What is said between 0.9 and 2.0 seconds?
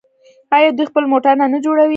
موټرونه نه جوړوي؟